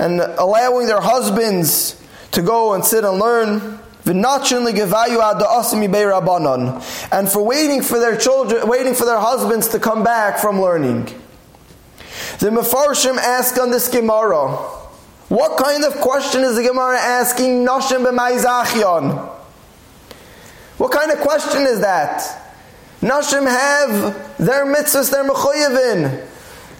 and 0.00 0.20
allowing 0.20 0.88
their 0.88 1.00
husbands 1.00 2.02
to 2.32 2.42
go 2.42 2.74
and 2.74 2.84
sit 2.84 3.04
and 3.04 3.20
learn. 3.20 3.78
And 4.06 4.22
for 7.28 7.42
waiting 7.42 7.82
for 7.82 7.98
their 7.98 8.16
children, 8.16 8.68
waiting 8.68 8.94
for 8.94 9.06
their 9.06 9.18
husbands 9.18 9.68
to 9.68 9.78
come 9.78 10.04
back 10.04 10.38
from 10.38 10.60
learning. 10.60 11.06
The 12.38 12.50
Mefarshim 12.50 13.16
ask 13.16 13.58
on 13.58 13.70
this 13.70 13.88
Gemara, 13.88 14.56
what 15.28 15.62
kind 15.62 15.84
of 15.84 15.94
question 15.94 16.42
is 16.42 16.56
the 16.56 16.62
Gemara 16.62 16.98
asking 16.98 17.64
Nashim 17.64 18.04
b'mayzachyon? 18.04 19.30
What 20.76 20.92
kind 20.92 21.10
of 21.10 21.20
question 21.20 21.62
is 21.62 21.80
that? 21.80 22.42
Nashim 23.00 23.48
have 23.48 24.36
their 24.38 24.66
mitzvahs, 24.66 25.10
their 25.10 25.26
mechoyevin, 25.26 26.26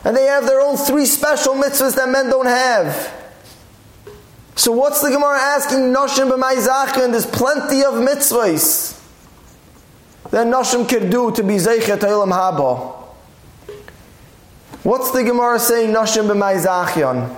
and 0.05 0.17
they 0.17 0.27
have 0.27 0.45
their 0.45 0.61
own 0.61 0.77
three 0.77 1.07
special 1.07 1.55
mitzvahs 1.55 1.97
that 1.97 2.09
men 2.09 2.29
don't 2.29 2.47
have. 2.47 3.24
So 4.57 4.71
what's 4.71 5.03
the 5.03 5.11
Gemara 5.11 5.39
asking 5.39 5.93
Noshim 5.93 6.31
b'mayzachin? 6.31 7.11
There's 7.11 7.27
plenty 7.27 7.83
of 7.85 7.95
mitzvahs 7.95 9.01
that 10.31 10.47
Noshim 10.47 10.89
could 10.89 11.11
do 11.11 11.33
to 11.33 11.43
be 11.43 11.55
zeichet 11.55 11.99
olam 11.99 12.31
haba. 12.31 12.95
What's 14.85 15.11
the 15.11 15.25
Gemara 15.25 15.59
saying 15.59 15.93
Noshim 15.93 16.29
b'mayzachin? 16.29 17.37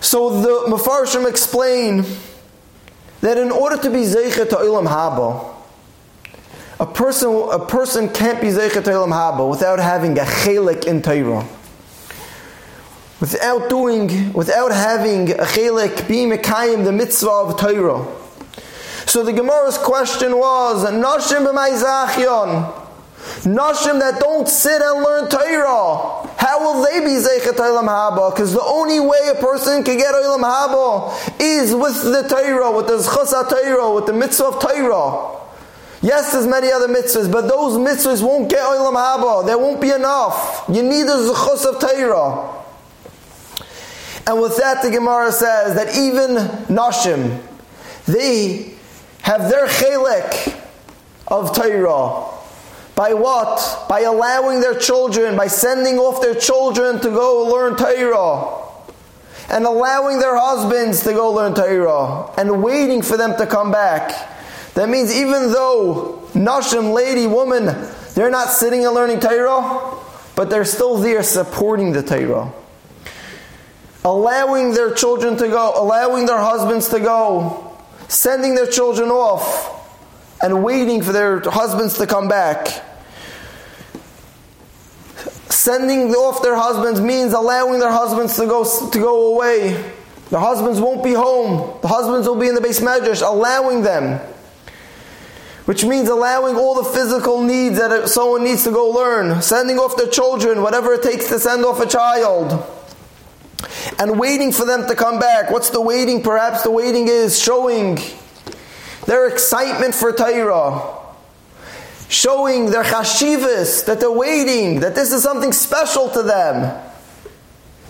So 0.00 0.40
the 0.40 0.74
Mefarshim 0.74 1.28
explain 1.28 2.06
that 3.20 3.36
in 3.36 3.50
order 3.50 3.76
to 3.76 3.90
be 3.90 3.98
zeichet 3.98 4.48
to 4.48 4.56
olam 4.56 4.86
haba, 4.86 5.56
a 6.80 6.86
person, 6.86 7.48
a 7.52 7.58
person 7.58 8.08
can't 8.08 8.40
be 8.40 8.46
zeichet 8.46 8.84
to 8.84 8.90
olam 8.90 9.12
haba 9.12 9.48
without 9.48 9.78
having 9.78 10.18
a 10.18 10.22
chelik 10.22 10.86
in 10.86 11.02
Torah 11.02 11.46
without 13.20 13.68
doing, 13.68 14.32
without 14.32 14.72
having 14.72 15.30
a 15.32 15.44
chelik, 15.44 16.08
being 16.08 16.30
mekayim, 16.30 16.84
the 16.84 16.92
mitzvah 16.92 17.30
of 17.30 17.60
Torah. 17.60 18.06
So 19.06 19.22
the 19.22 19.32
Gemara's 19.32 19.78
question 19.78 20.36
was, 20.38 20.84
Nashim 20.84 21.46
b'mayzachyon, 21.46 22.80
Nashim 23.42 24.00
that 24.00 24.18
don't 24.18 24.48
sit 24.48 24.80
and 24.80 25.02
learn 25.02 25.28
Torah, 25.28 26.26
how 26.38 26.60
will 26.60 26.84
they 26.84 27.00
be 27.00 27.20
zeichet 27.20 27.56
olam 27.56 27.86
haba? 27.86 28.32
Because 28.32 28.54
the 28.54 28.62
only 28.62 28.98
way 28.98 29.30
a 29.30 29.34
person 29.34 29.84
can 29.84 29.98
get 29.98 30.14
olam 30.14 30.42
haba 30.42 31.40
is 31.40 31.74
with 31.74 32.02
the 32.02 32.26
Torah, 32.26 32.74
with 32.74 32.86
the 32.86 32.96
zchus 32.96 33.48
Torah, 33.50 33.94
with 33.94 34.06
the 34.06 34.14
mitzvah 34.14 34.46
of 34.46 34.60
Torah. 34.60 35.36
Yes, 36.02 36.32
there's 36.32 36.46
many 36.46 36.72
other 36.72 36.88
mitzvahs, 36.88 37.30
but 37.30 37.42
those 37.42 37.76
mitzvahs 37.76 38.22
won't 38.22 38.48
get 38.48 38.60
olam 38.60 38.94
haba. 38.94 39.44
There 39.44 39.58
won't 39.58 39.82
be 39.82 39.90
enough. 39.90 40.64
You 40.72 40.82
need 40.82 41.02
the 41.02 41.16
zchus 41.16 41.66
of 41.66 41.78
Torah. 41.78 42.59
And 44.30 44.40
with 44.40 44.58
that, 44.58 44.80
the 44.80 44.90
Gemara 44.90 45.32
says 45.32 45.74
that 45.74 45.88
even 45.96 46.36
Nashim, 46.72 47.42
they 48.06 48.74
have 49.22 49.50
their 49.50 49.66
chelik 49.66 50.56
of 51.26 51.52
Torah. 51.52 52.30
By 52.94 53.12
what? 53.14 53.86
By 53.88 54.02
allowing 54.02 54.60
their 54.60 54.78
children, 54.78 55.36
by 55.36 55.48
sending 55.48 55.98
off 55.98 56.22
their 56.22 56.36
children 56.36 57.00
to 57.00 57.08
go 57.08 57.42
learn 57.52 57.74
Torah. 57.74 58.68
And 59.48 59.64
allowing 59.64 60.20
their 60.20 60.38
husbands 60.38 61.02
to 61.02 61.12
go 61.12 61.32
learn 61.32 61.54
Torah. 61.54 62.30
And 62.38 62.62
waiting 62.62 63.02
for 63.02 63.16
them 63.16 63.36
to 63.36 63.46
come 63.46 63.72
back. 63.72 64.12
That 64.74 64.88
means 64.88 65.12
even 65.12 65.50
though 65.50 66.22
Nashim, 66.34 66.94
lady, 66.94 67.26
woman, 67.26 67.66
they're 68.14 68.30
not 68.30 68.50
sitting 68.50 68.86
and 68.86 68.94
learning 68.94 69.18
Torah, 69.18 69.98
but 70.36 70.50
they're 70.50 70.64
still 70.64 70.98
there 70.98 71.24
supporting 71.24 71.90
the 71.90 72.04
Torah 72.04 72.52
allowing 74.04 74.72
their 74.72 74.94
children 74.94 75.36
to 75.36 75.48
go, 75.48 75.72
allowing 75.76 76.26
their 76.26 76.38
husbands 76.38 76.88
to 76.88 77.00
go, 77.00 77.76
sending 78.08 78.54
their 78.54 78.66
children 78.66 79.10
off, 79.10 79.76
and 80.42 80.64
waiting 80.64 81.02
for 81.02 81.12
their 81.12 81.40
husbands 81.40 81.98
to 81.98 82.06
come 82.06 82.28
back. 82.28 82.84
Sending 85.50 86.14
off 86.14 86.42
their 86.42 86.56
husbands 86.56 87.00
means 87.00 87.34
allowing 87.34 87.80
their 87.80 87.90
husbands 87.90 88.36
to 88.36 88.46
go 88.46 88.64
to 88.64 88.98
go 88.98 89.34
away. 89.34 89.72
Their 90.30 90.40
husbands 90.40 90.80
won't 90.80 91.04
be 91.04 91.12
home. 91.12 91.78
The 91.82 91.88
husbands 91.88 92.26
will 92.26 92.38
be 92.38 92.48
in 92.48 92.54
the 92.54 92.60
beis 92.60 92.80
medrash, 92.80 93.20
allowing 93.20 93.82
them. 93.82 94.20
Which 95.66 95.84
means 95.84 96.08
allowing 96.08 96.56
all 96.56 96.82
the 96.82 96.88
physical 96.88 97.42
needs 97.42 97.76
that 97.76 98.08
someone 98.08 98.44
needs 98.44 98.64
to 98.64 98.70
go 98.70 98.88
learn, 98.88 99.42
sending 99.42 99.78
off 99.78 99.96
their 99.96 100.08
children, 100.08 100.62
whatever 100.62 100.94
it 100.94 101.02
takes 101.02 101.28
to 101.28 101.38
send 101.38 101.64
off 101.64 101.80
a 101.80 101.86
child 101.86 102.64
and 103.98 104.18
waiting 104.18 104.52
for 104.52 104.64
them 104.64 104.86
to 104.88 104.94
come 104.94 105.18
back. 105.18 105.50
What's 105.50 105.70
the 105.70 105.80
waiting? 105.80 106.22
Perhaps 106.22 106.62
the 106.62 106.70
waiting 106.70 107.08
is 107.08 107.40
showing 107.40 107.98
their 109.06 109.28
excitement 109.28 109.94
for 109.94 110.12
Torah. 110.12 110.96
Showing 112.08 112.70
their 112.70 112.82
chashivas, 112.82 113.86
that 113.86 114.00
they're 114.00 114.10
waiting, 114.10 114.80
that 114.80 114.96
this 114.96 115.12
is 115.12 115.22
something 115.22 115.52
special 115.52 116.10
to 116.10 116.22
them. 116.22 116.82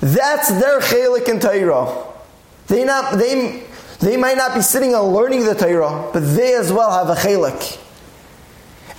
That's 0.01 0.49
their 0.49 0.81
chelik 0.81 1.29
in 1.29 1.41
Torah. 1.41 2.05
They, 2.67 2.85
not, 2.85 3.19
they, 3.19 3.63
they 4.01 4.17
might 4.17 4.37
not 4.37 4.55
be 4.55 4.61
sitting 4.61 4.95
and 4.95 5.13
learning 5.13 5.45
the 5.45 5.55
Torah, 5.55 6.11
but 6.13 6.21
they 6.21 6.55
as 6.55 6.73
well 6.73 6.91
have 6.93 7.17
a 7.17 7.19
chelik. 7.19 7.79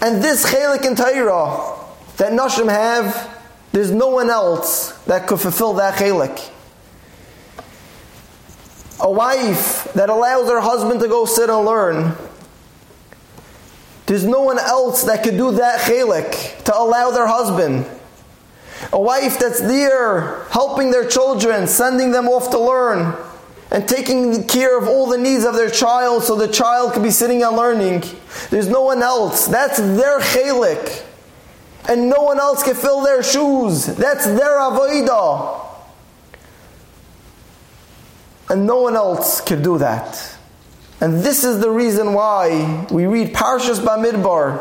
And 0.01 0.23
this 0.23 0.45
chelik 0.51 0.85
in 0.85 0.95
Torah 0.95 1.77
that 2.17 2.31
Nashim 2.31 2.69
have, 2.69 3.39
there's 3.71 3.91
no 3.91 4.09
one 4.09 4.29
else 4.29 4.91
that 5.03 5.27
could 5.27 5.39
fulfill 5.39 5.73
that 5.73 5.95
chelik. 5.95 6.49
A 9.01 9.09
wife 9.09 9.91
that 9.93 10.09
allows 10.09 10.47
her 10.49 10.61
husband 10.61 10.99
to 10.99 11.07
go 11.07 11.25
sit 11.25 11.49
and 11.49 11.65
learn. 11.65 12.15
There's 14.05 14.25
no 14.25 14.41
one 14.41 14.59
else 14.59 15.03
that 15.05 15.23
could 15.23 15.37
do 15.37 15.51
that 15.53 15.81
chelik 15.81 16.63
to 16.65 16.77
allow 16.77 17.11
their 17.11 17.27
husband. 17.27 17.85
A 18.93 18.99
wife 18.99 19.39
that's 19.39 19.61
there 19.61 20.43
helping 20.51 20.91
their 20.91 21.07
children, 21.07 21.65
sending 21.65 22.11
them 22.11 22.27
off 22.27 22.51
to 22.51 22.59
learn, 22.59 23.15
and 23.71 23.87
taking 23.87 24.47
care 24.47 24.77
of 24.77 24.87
all 24.87 25.07
the 25.07 25.17
needs 25.17 25.45
of 25.45 25.55
their 25.55 25.69
child 25.69 26.23
so 26.23 26.35
the 26.35 26.47
child 26.47 26.93
can 26.93 27.01
be 27.01 27.09
sitting 27.09 27.41
and 27.41 27.55
learning. 27.55 28.03
There's 28.49 28.67
no 28.67 28.81
one 28.81 29.01
else. 29.01 29.47
That's 29.47 29.77
their 29.77 30.19
chelik. 30.19 31.03
And 31.87 32.09
no 32.09 32.21
one 32.21 32.39
else 32.39 32.63
can 32.63 32.75
fill 32.75 33.01
their 33.01 33.23
shoes. 33.23 33.85
That's 33.85 34.25
their 34.25 34.59
avodah. 34.59 35.70
And 38.51 38.67
no 38.67 38.81
one 38.81 38.97
else 38.97 39.39
can 39.39 39.63
do 39.63 39.77
that. 39.77 40.37
And 40.99 41.23
this 41.23 41.45
is 41.45 41.61
the 41.61 41.71
reason 41.71 42.11
why 42.11 42.85
we 42.91 43.05
read 43.05 43.33
Parshas 43.33 43.79
Bamidbar 43.79 44.57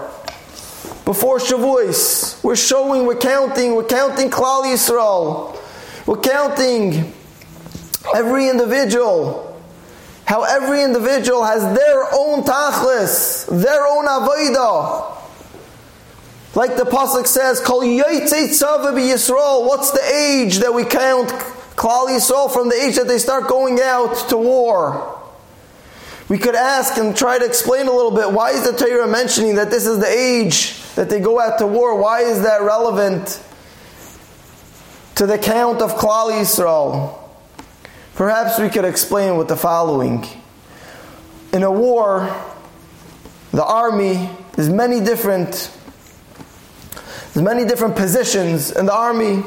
before 1.04 1.40
Shavuos. 1.40 2.40
We're 2.44 2.54
showing, 2.54 3.04
we're 3.04 3.16
counting, 3.16 3.74
we're 3.74 3.82
counting 3.82 4.30
Klal 4.30 4.62
Yisrael. 4.62 5.58
We're 6.06 6.20
counting 6.20 7.12
every 8.14 8.48
individual. 8.48 9.60
How 10.24 10.44
every 10.44 10.84
individual 10.84 11.44
has 11.44 11.62
their 11.76 12.04
own 12.14 12.44
tachlis, 12.44 13.46
their 13.60 13.84
own 13.88 14.06
avodah. 14.06 15.16
Like 16.54 16.76
the 16.76 16.84
pasuk 16.84 17.26
says, 17.26 17.58
"Kol 17.58 17.82
Yisrael." 17.82 19.66
What's 19.66 19.90
the 19.90 20.14
age 20.14 20.58
that 20.58 20.72
we 20.72 20.84
count 20.84 21.32
Klal 21.80 22.08
Yisrael 22.08 22.52
from 22.52 22.68
the 22.68 22.74
age 22.74 22.96
that 22.96 23.08
they 23.08 23.16
start 23.16 23.48
going 23.48 23.80
out 23.80 24.28
to 24.28 24.36
war? 24.36 25.18
We 26.28 26.36
could 26.36 26.54
ask 26.54 26.98
and 26.98 27.16
try 27.16 27.38
to 27.38 27.44
explain 27.46 27.86
a 27.86 27.90
little 27.90 28.10
bit. 28.10 28.30
Why 28.30 28.50
is 28.50 28.70
the 28.70 28.76
Torah 28.76 29.08
mentioning 29.08 29.54
that 29.54 29.70
this 29.70 29.86
is 29.86 29.98
the 29.98 30.06
age 30.06 30.78
that 30.96 31.08
they 31.08 31.20
go 31.20 31.40
out 31.40 31.58
to 31.60 31.66
war? 31.66 31.98
Why 31.98 32.20
is 32.20 32.42
that 32.42 32.60
relevant 32.60 33.42
to 35.14 35.24
the 35.24 35.38
count 35.38 35.80
of 35.80 35.92
Klal 35.92 36.30
Yisrael? 36.30 37.18
Perhaps 38.14 38.58
we 38.58 38.68
could 38.68 38.84
explain 38.84 39.38
with 39.38 39.48
the 39.48 39.56
following. 39.56 40.26
In 41.54 41.62
a 41.62 41.72
war, 41.72 42.44
the 43.52 43.64
army, 43.64 44.28
is 44.58 44.68
many 44.68 45.00
different 45.00 45.74
there's 47.32 47.44
many 47.44 47.64
different 47.64 47.96
positions 47.96 48.70
in 48.70 48.84
the 48.84 48.92
army. 48.92 49.44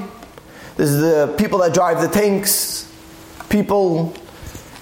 There's 0.75 0.93
the 0.93 1.35
people 1.37 1.59
that 1.59 1.73
drive 1.73 2.01
the 2.01 2.07
tanks, 2.07 2.91
people 3.49 4.15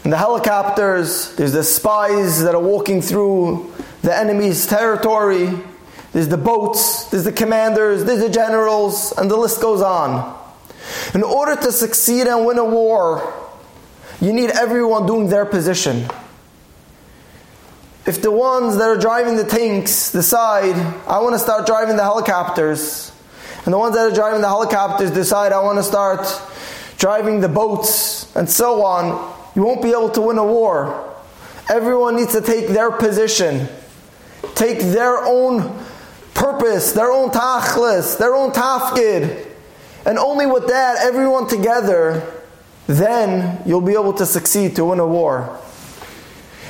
in 0.04 0.10
the 0.10 0.18
helicopters, 0.18 1.36
there's 1.36 1.52
the 1.52 1.64
spies 1.64 2.44
that 2.44 2.56
are 2.56 2.62
walking 2.62 3.02
through 3.02 3.74
the 4.02 4.16
enemy's 4.16 4.66
territory, 4.66 5.52
there's 6.14 6.28
the 6.28 6.38
boats, 6.38 7.06
there's 7.06 7.24
the 7.24 7.32
commanders, 7.32 8.04
there's 8.04 8.22
the 8.22 8.30
generals, 8.30 9.14
and 9.18 9.30
the 9.30 9.38
list 9.38 9.62
goes 9.62 9.82
on. 9.82 10.40
In 11.14 11.24
order 11.24 11.56
to 11.56 11.72
succeed 11.72 12.26
and 12.28 12.46
win 12.46 12.58
a 12.58 12.66
war, 12.66 13.34
you 14.20 14.34
need 14.34 14.50
everyone 14.50 15.06
doing 15.06 15.30
their 15.30 15.46
position. 15.46 16.08
If 18.06 18.22
the 18.22 18.32
ones 18.32 18.78
that 18.78 18.88
are 18.88 18.98
driving 18.98 19.36
the 19.36 19.44
tanks 19.44 20.12
decide, 20.12 20.76
I 21.08 21.20
want 21.20 21.34
to 21.34 21.40
start 21.40 21.68
driving 21.68 21.98
the 21.98 22.04
helicopters, 22.04 23.11
and 23.66 23.74
the 23.74 23.78
ones 23.78 23.96
that 23.96 24.12
are 24.12 24.14
driving 24.14 24.42
the 24.42 24.48
helicopters 24.48 25.12
decide, 25.12 25.52
I 25.52 25.62
want 25.62 25.78
to 25.78 25.84
start 25.84 26.28
driving 26.98 27.42
the 27.42 27.50
boats, 27.50 28.34
and 28.36 28.50
so 28.50 28.84
on, 28.84 29.34
you 29.56 29.64
won't 29.64 29.82
be 29.82 29.92
able 29.92 30.10
to 30.10 30.22
win 30.22 30.38
a 30.38 30.46
war. 30.46 31.14
Everyone 31.70 32.16
needs 32.16 32.32
to 32.34 32.42
take 32.42 32.68
their 32.68 32.92
position, 32.92 33.68
take 34.56 34.80
their 34.80 35.18
own 35.18 35.84
purpose, 36.34 36.94
their 36.94 37.12
own 37.12 37.30
tachlis, 37.30 38.18
their 38.18 38.34
own 38.34 38.52
tafkid. 38.52 39.48
And 40.06 40.18
only 40.18 40.48
with 40.48 40.68
that, 40.68 40.98
everyone 41.06 41.48
together, 41.48 42.24
then 42.88 43.62
you'll 43.66 43.82
be 43.82 43.94
able 43.94 44.14
to 44.14 44.26
succeed 44.26 44.76
to 44.78 44.86
win 44.86 45.00
a 45.00 45.08
war. 45.08 45.60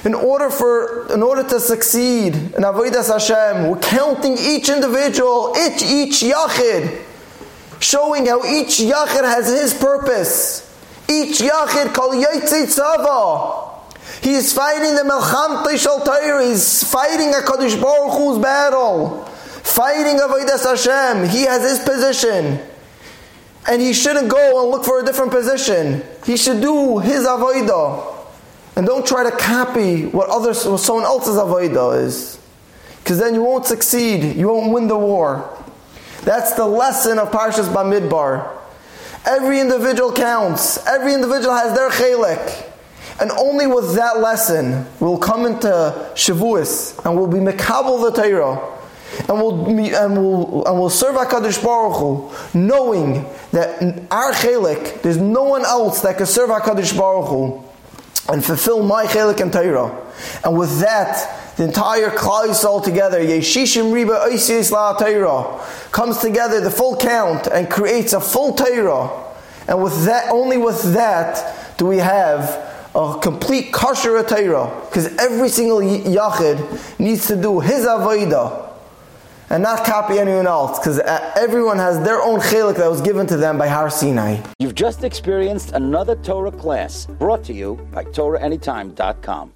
In 0.04 0.16
order 0.16 0.50
for 0.50 1.14
in 1.14 1.22
order 1.22 1.44
to 1.48 1.60
succeed 1.60 2.34
in 2.34 2.64
Avodas 2.64 3.12
Hashem, 3.12 3.70
we're 3.70 3.80
counting 3.80 4.36
each 4.38 4.68
individual, 4.68 5.54
each 5.56 5.84
each 5.84 6.22
yachid, 6.22 7.04
showing 7.80 8.26
how 8.26 8.44
each 8.44 8.80
yachid 8.80 9.24
has 9.24 9.48
his 9.48 9.76
purpose. 9.76 10.68
Each 11.08 11.40
yachid 11.40 11.94
kol 11.94 12.14
tzava. 12.14 13.70
He 14.24 14.34
is 14.34 14.54
fighting 14.54 14.96
the 14.96 15.04
Melchamte 15.04 15.78
Shal 15.78 16.04
Torah. 16.04 16.46
He's 16.46 16.84
fighting 16.84 17.30
a 17.30 17.40
Kadosh 17.46 17.80
Baruch 17.80 18.18
Hu's 18.18 18.40
battle, 18.40 19.24
fighting 19.26 20.18
Avodas 20.18 20.64
Hashem. 20.64 21.30
He 21.30 21.44
has 21.44 21.62
his 21.62 21.80
position. 21.80 22.60
And 23.68 23.80
he 23.80 23.94
shouldn't 23.94 24.30
go 24.30 24.64
and 24.64 24.72
look 24.72 24.84
for 24.84 25.00
a 25.00 25.06
different 25.06 25.32
position. 25.32 26.04
He 26.26 26.38
should 26.38 26.62
do 26.62 26.98
his 26.98 27.26
avodah. 27.28 28.11
And 28.82 28.88
don't 28.88 29.06
try 29.06 29.30
to 29.30 29.38
copy 29.38 30.08
what 30.08 30.28
others, 30.30 30.66
what 30.66 30.80
someone 30.80 31.06
else's 31.06 31.36
avodah 31.36 32.04
is. 32.04 32.40
Because 32.98 33.20
then 33.20 33.36
you 33.36 33.44
won't 33.44 33.68
succeed. 33.68 34.36
You 34.36 34.48
won't 34.48 34.74
win 34.74 34.88
the 34.88 34.98
war. 34.98 35.56
That's 36.24 36.54
the 36.54 36.66
lesson 36.66 37.20
of 37.20 37.30
Parshas 37.30 37.72
Bamidbar. 37.72 38.58
Every 39.24 39.60
individual 39.60 40.12
counts. 40.12 40.84
Every 40.88 41.14
individual 41.14 41.54
has 41.54 41.78
their 41.78 41.92
chelik. 41.92 42.72
And 43.22 43.30
only 43.30 43.68
with 43.68 43.94
that 43.98 44.20
lesson 44.20 44.88
we'll 45.00 45.20
come 45.20 45.46
into 45.46 45.68
Shavuos 46.16 47.06
and 47.06 47.16
we'll 47.16 47.28
be 47.28 47.38
mekabel 47.38 48.12
the 48.12 48.20
Torah 48.20 48.80
and 49.30 49.38
we'll, 49.38 49.68
and 49.68 50.18
we'll, 50.18 50.66
and 50.66 50.80
we'll 50.80 50.90
serve 50.90 51.18
HaKadosh 51.18 51.64
Baruch 51.64 52.00
Hu, 52.00 52.58
knowing 52.58 53.30
that 53.52 54.08
our 54.10 54.32
chelik, 54.32 55.04
there's 55.04 55.18
no 55.18 55.44
one 55.44 55.66
else 55.66 56.02
that 56.02 56.18
can 56.18 56.26
serve 56.26 56.50
HaKadosh 56.50 56.98
Baruch 56.98 57.30
Hu 57.30 57.64
and 58.30 58.44
fulfill 58.44 58.84
my 58.84 59.06
chelik 59.06 59.40
and 59.42 59.52
Torah. 59.52 59.96
And 60.44 60.58
with 60.58 60.80
that, 60.80 61.56
the 61.58 61.66
entire 61.66 62.10
Klal 62.10 62.48
Yisrael 62.48 62.84
together, 62.84 63.20
Yeshishim 63.20 63.92
Riba 63.92 64.28
Oisiyis 64.28 64.72
La 64.72 64.98
Torah, 64.98 65.64
comes 65.92 66.20
together, 66.20 66.62
the 66.62 66.72
full 66.72 66.96
count, 66.98 67.48
and 67.48 67.70
creates 67.70 68.14
a 68.14 68.22
full 68.22 68.54
Torah. 68.54 69.10
And 69.68 69.84
with 69.84 70.06
that, 70.06 70.30
only 70.32 70.58
with 70.58 70.94
that, 70.94 71.78
do 71.78 71.86
we 71.86 71.98
have 71.98 72.72
a 72.96 73.18
complete 73.22 73.72
kosher 73.72 74.22
Torah. 74.24 74.82
Because 74.90 75.16
every 75.18 75.50
single 75.50 75.80
Yachid 75.80 77.00
needs 77.00 77.28
to 77.28 77.36
do 77.36 77.60
his 77.60 77.86
Avodah 77.86 78.71
and 79.52 79.62
not 79.62 79.86
copy 79.86 80.18
anyone 80.18 80.48
else 80.48 80.80
because 80.80 81.00
uh, 81.00 81.34
everyone 81.38 81.78
has 81.78 82.00
their 82.04 82.22
own 82.22 82.40
chelik 82.40 82.78
that 82.78 82.90
was 82.90 83.02
given 83.02 83.28
to 83.28 83.36
them 83.36 83.58
by 83.58 83.68
Har 83.68 83.90
Sinai. 83.90 84.42
You've 84.60 84.76
just 84.76 85.04
experienced 85.04 85.74
another 85.74 86.16
Torah 86.16 86.52
class 86.52 87.06
brought 87.06 87.44
to 87.46 87.54
you 87.54 87.76
by 87.92 88.06
TorahAnytime.com. 88.06 89.50